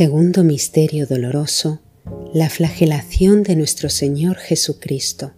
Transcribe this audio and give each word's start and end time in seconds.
Segundo 0.00 0.44
Misterio 0.44 1.06
Doloroso, 1.06 1.82
la 2.32 2.48
flagelación 2.48 3.42
de 3.42 3.54
nuestro 3.54 3.90
Señor 3.90 4.38
Jesucristo. 4.38 5.32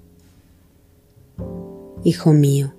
Hijo 2.05 2.33
mío, 2.33 2.73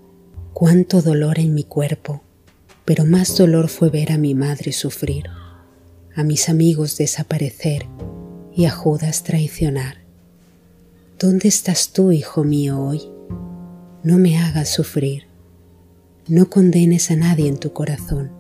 cuánto 0.54 1.02
dolor 1.02 1.40
en 1.40 1.54
mi 1.54 1.66
cuerpo, 1.66 2.24
pero 2.86 3.04
más 3.04 3.36
dolor 3.36 3.68
fue 3.68 3.90
ver 3.90 4.14
a 4.14 4.18
mi 4.18 4.34
madre 4.34 4.72
sufrir, 4.72 5.26
a 6.16 6.24
mis 6.24 6.48
amigos 6.48 6.96
desaparecer 6.96 7.86
y 8.56 8.64
a 8.64 8.72
Judas 8.72 9.24
traicionar. 9.24 9.98
¿Dónde 11.20 11.50
estás 11.50 11.92
tú, 11.92 12.14
hijo 12.14 12.46
mío, 12.46 12.80
hoy? 12.80 13.02
No 14.04 14.20
me 14.20 14.38
hagas 14.38 14.70
sufrir. 14.70 15.24
No 16.30 16.50
condenes 16.50 17.12
a 17.12 17.18
nadie 17.18 17.50
en 17.50 17.58
tu 17.58 17.74
corazón. 17.74 18.32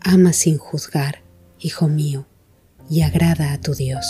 Ama 0.00 0.32
sin 0.32 0.56
juzgar, 0.56 1.18
hijo 1.58 1.86
mío 1.86 2.24
y 2.92 3.00
agrada 3.00 3.54
a 3.54 3.58
tu 3.58 3.74
Dios. 3.74 4.04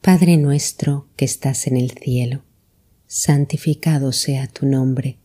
Padre 0.00 0.36
nuestro 0.36 1.08
que 1.14 1.24
estás 1.24 1.68
en 1.68 1.76
el 1.76 1.92
cielo, 1.92 2.42
santificado 3.06 4.10
sea 4.10 4.48
tu 4.48 4.66
nombre, 4.66 5.20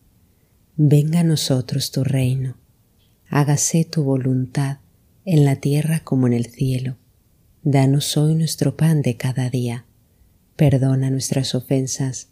venga 0.76 1.20
a 1.20 1.24
nosotros 1.24 1.90
tu 1.90 2.04
reino, 2.04 2.58
hágase 3.28 3.84
tu 3.84 4.04
voluntad 4.04 4.78
en 5.24 5.44
la 5.44 5.56
tierra 5.56 6.04
como 6.04 6.28
en 6.28 6.34
el 6.34 6.46
cielo. 6.46 6.96
Danos 7.64 8.16
hoy 8.16 8.36
nuestro 8.36 8.76
pan 8.76 9.02
de 9.02 9.16
cada 9.16 9.50
día, 9.50 9.84
perdona 10.54 11.10
nuestras 11.10 11.56
ofensas, 11.56 12.31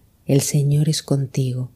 el 0.31 0.39
Señor 0.39 0.87
es 0.87 1.03
contigo, 1.03 1.71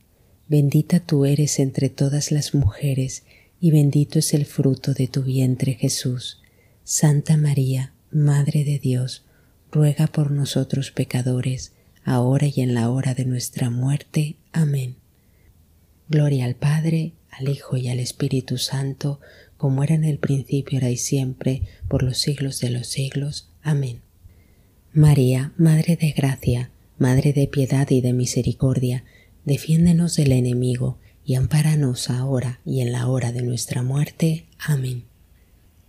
bendita 0.48 1.02
tú 1.02 1.26
eres 1.26 1.60
entre 1.60 1.90
todas 1.90 2.32
las 2.32 2.56
mujeres, 2.56 3.24
y 3.60 3.72
bendito 3.72 4.18
es 4.20 4.34
el 4.34 4.46
fruto 4.46 4.94
de 4.94 5.08
tu 5.08 5.24
vientre 5.24 5.74
Jesús. 5.74 6.42
Santa 6.86 7.36
María, 7.36 7.92
Madre 8.12 8.64
de 8.64 8.80
Dios, 8.80 9.26
ruega 9.74 10.08
por 10.08 10.32
nosotros 10.32 10.92
pecadores, 10.92 11.74
ahora 12.06 12.48
y 12.48 12.62
en 12.62 12.74
la 12.74 12.90
hora 12.90 13.14
de 13.14 13.26
nuestra 13.26 13.70
muerte. 13.70 14.38
Amén. 14.54 14.96
Gloria 16.08 16.46
al 16.46 16.56
Padre, 16.56 17.12
al 17.32 17.50
Hijo 17.50 17.76
y 17.76 17.90
al 17.90 18.00
Espíritu 18.00 18.58
Santo, 18.58 19.20
como 19.58 19.84
era 19.84 19.96
en 19.96 20.06
el 20.06 20.18
principio, 20.18 20.78
ahora 20.78 20.92
y 20.92 20.98
siempre, 20.98 21.64
por 21.90 22.04
los 22.04 22.20
siglos 22.20 22.62
de 22.62 22.70
los 22.70 22.88
siglos. 22.88 23.50
Amén. 23.62 24.00
María, 24.94 25.52
Madre 25.58 25.98
de 25.98 26.14
Gracia, 26.14 26.72
Madre 26.98 27.34
de 27.34 27.48
piedad 27.48 27.90
y 27.90 28.02
de 28.02 28.14
misericordia, 28.14 29.04
defiéndenos 29.44 30.16
del 30.16 30.32
enemigo, 30.32 30.98
y 31.26 31.36
ampáranos 31.36 32.10
ahora 32.10 32.60
y 32.66 32.82
en 32.82 32.92
la 32.92 33.08
hora 33.08 33.32
de 33.32 33.42
nuestra 33.42 33.82
muerte. 33.82 34.46
Amén. 34.60 35.06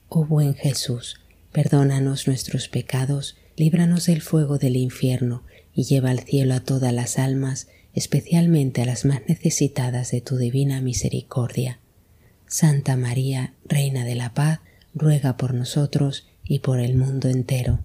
Oh 0.08 0.25
buen 0.25 0.55
Jesús, 0.55 1.20
perdónanos 1.53 2.26
nuestros 2.26 2.69
pecados, 2.69 3.37
líbranos 3.56 4.06
del 4.06 4.23
fuego 4.23 4.58
del 4.58 4.76
infierno, 4.76 5.43
y 5.75 5.85
lleva 5.85 6.11
al 6.11 6.20
cielo 6.20 6.55
a 6.55 6.61
todas 6.61 6.93
las 6.93 7.19
almas, 7.19 7.69
especialmente 7.93 8.82
a 8.82 8.87
las 8.87 9.05
más 9.05 9.20
necesitadas 9.29 10.11
de 10.11 10.23
tu 10.23 10.38
divina 10.38 10.81
misericordia. 10.81 11.81
Santa 12.47 12.97
María, 12.97 13.55
Reina 13.64 14.05
de 14.05 14.14
la 14.14 14.32
Paz, 14.32 14.61
ruega 14.94 15.37
por 15.37 15.53
nosotros 15.53 16.26
y 16.44 16.61
por 16.61 16.81
el 16.81 16.97
mundo 16.97 17.29
entero. 17.29 17.81